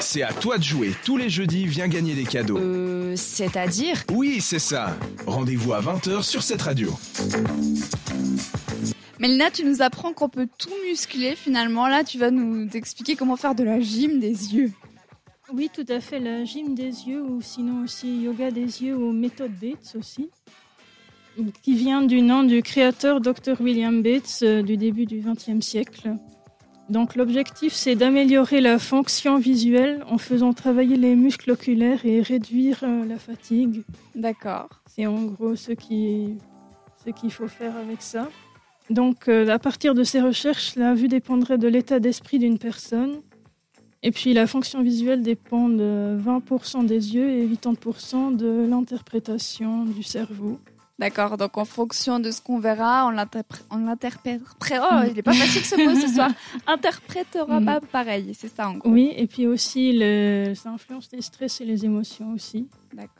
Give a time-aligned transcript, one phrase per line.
[0.00, 0.92] C'est à toi de jouer.
[1.04, 2.58] Tous les jeudis, viens gagner des cadeaux.
[2.58, 4.96] Euh, c'est-à-dire Oui, c'est ça.
[5.26, 6.92] Rendez-vous à 20h sur cette radio.
[9.20, 11.86] Mélina, tu nous apprends qu'on peut tout muscler finalement.
[11.86, 14.72] Là, tu vas nous expliquer comment faire de la gym des yeux.
[15.52, 16.18] Oui, tout à fait.
[16.18, 20.30] La gym des yeux ou sinon aussi yoga des yeux ou méthode Bates aussi,
[21.62, 23.60] qui vient du nom du créateur Dr.
[23.60, 26.16] William Bates euh, du début du XXe siècle.
[26.90, 32.80] Donc l'objectif, c'est d'améliorer la fonction visuelle en faisant travailler les muscles oculaires et réduire
[32.82, 33.84] euh, la fatigue.
[34.16, 34.68] D'accord.
[34.88, 36.36] C'est en gros ce qui
[37.04, 38.28] ce qu'il faut faire avec ça.
[38.90, 43.20] Donc euh, à partir de ces recherches, la vue dépendrait de l'état d'esprit d'une personne.
[44.02, 50.02] Et puis la fonction visuelle dépend de 20% des yeux et 80% de l'interprétation du
[50.02, 50.58] cerveau.
[51.00, 54.44] D'accord, donc en fonction de ce qu'on verra, on l'interprétera.
[55.02, 56.30] Oh, il n'est pas facile ce mot ce soir.
[56.66, 57.64] Interprétera Mm.
[57.64, 58.90] pas pareil, c'est ça en gros.
[58.90, 62.68] Oui, et puis aussi le- ça influence les stress et les émotions aussi.
[62.92, 63.16] D'accord.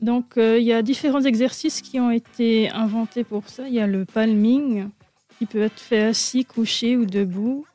[0.00, 3.66] Donc euh, il y a différents exercices qui ont été inventés pour ça.
[3.66, 4.88] Il y a le palming
[5.38, 7.66] qui peut être fait assis, couché ou debout.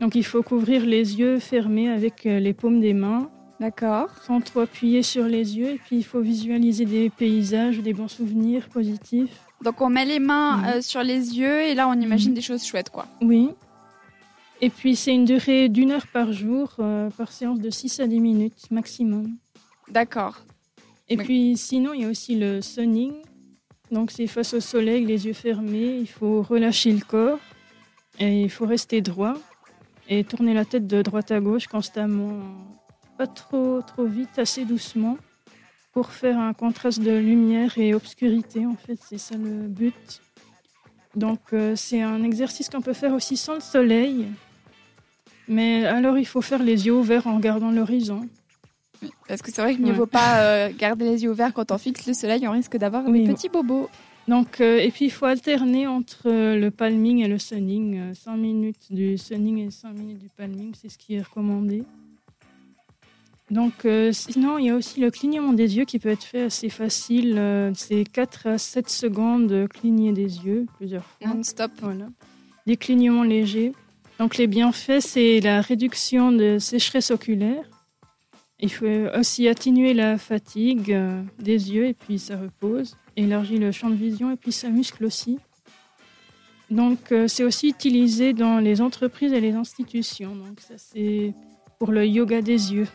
[0.00, 3.28] Donc il faut couvrir les yeux fermés avec euh, les paumes des mains.
[3.62, 4.08] D'accord.
[4.26, 5.70] sans trop appuyer sur les yeux.
[5.70, 9.30] Et puis, il faut visualiser des paysages, des bons souvenirs positifs.
[9.62, 12.34] Donc on met les mains euh, sur les yeux et là on imagine Mhm.
[12.34, 13.06] des choses chouettes quoi.
[13.20, 13.50] Oui.
[14.60, 18.06] Et puis, c'est une durée d'une heure par jour, euh, par séance de 6 à
[18.08, 19.36] 10 minutes maximum.
[19.88, 20.44] D'accord.
[21.08, 23.12] Et puis, sinon, il y a aussi le sunning.
[23.92, 25.98] Donc, c'est face au soleil, les yeux fermés.
[26.00, 27.38] Il faut relâcher le corps.
[28.18, 29.34] Et il faut rester droit.
[30.08, 32.38] Et tourner la tête de droite à gauche constamment.
[33.22, 35.16] Pas trop, trop vite, assez doucement.
[35.92, 40.20] Pour faire un contraste de lumière et obscurité, en fait, c'est ça le but.
[41.14, 44.26] Donc, euh, c'est un exercice qu'on peut faire aussi sans le soleil.
[45.46, 48.28] Mais alors, il faut faire les yeux ouverts en regardant l'horizon.
[49.28, 51.78] Parce que c'est vrai qu'il ne faut pas euh, garder les yeux ouverts quand on
[51.78, 53.22] fixe le soleil, on risque d'avoir Oui.
[53.22, 53.88] des petits bobos.
[54.26, 58.00] Donc, euh, et puis il faut alterner entre le palming et le sunning.
[58.00, 61.84] Euh, 5 minutes du sunning et 5 minutes du palming, c'est ce qui est recommandé.
[63.52, 66.44] Donc, euh, sinon, il y a aussi le clignement des yeux qui peut être fait
[66.44, 67.36] assez facile.
[67.36, 71.34] Euh, c'est 4 à 7 secondes de cligner des yeux, plusieurs fois.
[71.34, 71.70] Non-stop.
[71.82, 72.06] Voilà.
[72.66, 73.72] Des clignements légers.
[74.18, 77.66] Donc, les bienfaits, c'est la réduction de sécheresse oculaire.
[78.58, 83.70] Il faut aussi atténuer la fatigue euh, des yeux et puis ça repose, élargit le
[83.70, 85.38] champ de vision et puis ça muscle aussi.
[86.70, 90.34] Donc, euh, c'est aussi utilisé dans les entreprises et les institutions.
[90.34, 91.34] Donc, ça, c'est
[91.78, 92.86] pour le yoga des yeux.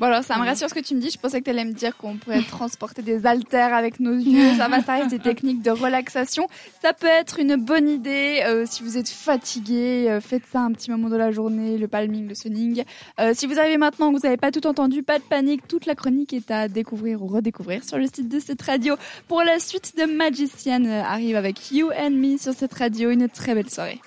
[0.00, 1.64] Bon alors ça me rassure ce que tu me dis, je pensais que tu allais
[1.64, 5.18] me dire qu'on pourrait transporter des haltères avec nos yeux, ça va, ça reste des
[5.30, 6.48] techniques de relaxation.
[6.80, 10.72] Ça peut être une bonne idée euh, si vous êtes fatigué, euh, faites ça un
[10.72, 12.84] petit moment de la journée, le palming, le sunning.
[13.20, 15.94] Euh, si vous arrivez maintenant vous n'avez pas tout entendu, pas de panique, toute la
[15.94, 18.96] chronique est à découvrir ou redécouvrir sur le site de cette radio.
[19.28, 23.28] Pour la suite de Magician euh, arrive avec You and Me sur cette radio, une
[23.28, 24.00] très belle soirée.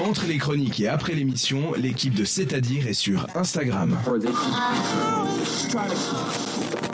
[0.00, 3.96] Entre les chroniques et après l'émission, l'équipe de C'est-à-dire est sur Instagram.